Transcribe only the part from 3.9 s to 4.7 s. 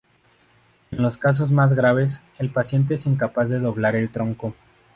el tronco.